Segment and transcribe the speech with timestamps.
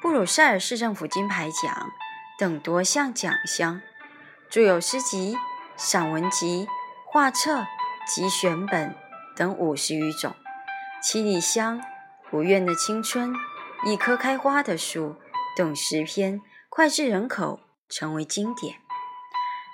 [0.00, 1.90] 布鲁塞尔市政府金牌奖
[2.38, 3.82] 等多项奖项，
[4.48, 5.36] 著有诗集、
[5.76, 6.68] 散文集、
[7.04, 7.66] 画册
[8.06, 8.94] 及选本
[9.34, 10.30] 等五十余种。
[11.02, 11.80] 《七里香》
[12.30, 13.30] 《不愿的青春》
[13.84, 15.10] 《一棵开花的树》
[15.56, 16.40] 等诗篇
[16.70, 18.76] 脍炙人口，成为经典。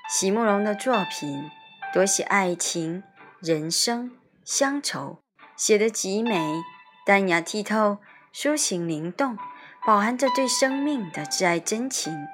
[0.09, 1.51] 席慕容的作品
[1.93, 3.03] 多写爱情、
[3.41, 4.11] 人生、
[4.43, 5.23] 乡愁，
[5.55, 6.63] 写得极美，
[7.05, 7.99] 淡雅剔透，
[8.33, 9.37] 抒情灵动。
[9.87, 12.27] 饱含着对生命的挚爱真情，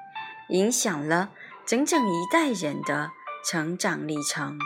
[0.47, 1.31] 影响了
[1.65, 3.11] 整整一代人的
[3.43, 4.57] 成长历程。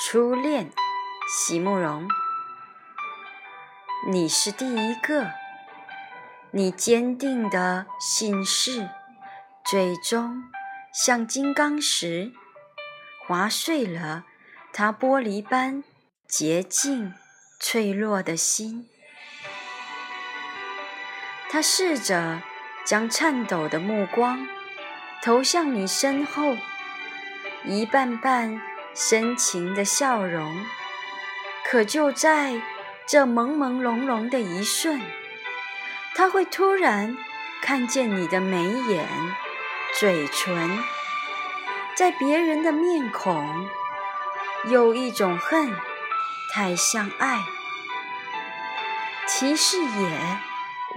[0.00, 0.70] 初恋，
[1.28, 2.08] 席慕容，
[4.10, 5.32] 你是第一个，
[6.50, 8.88] 你坚定的心事，
[9.66, 10.44] 最终
[10.94, 12.32] 像金刚石，
[13.26, 14.24] 划碎了
[14.72, 15.84] 他玻璃般
[16.26, 17.12] 洁净
[17.60, 18.88] 脆弱的心。
[21.50, 22.42] 他试着
[22.84, 24.46] 将颤抖的目光
[25.22, 26.56] 投向你身后，
[27.64, 28.60] 一瓣瓣
[28.94, 30.64] 深情的笑容。
[31.64, 32.60] 可就在
[33.06, 35.00] 这朦朦胧胧的一瞬，
[36.14, 37.16] 他会突然
[37.62, 39.06] 看见你的眉眼、
[39.98, 40.78] 嘴唇，
[41.94, 43.68] 在别人的面孔，
[44.66, 45.74] 有一种恨，
[46.52, 47.40] 太像爱，
[49.26, 50.38] 其实也。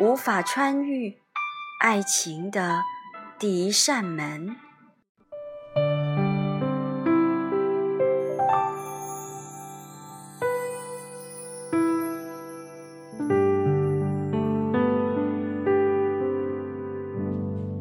[0.01, 1.13] 无法穿越
[1.79, 2.81] 爱情的
[3.37, 4.70] 第一扇门。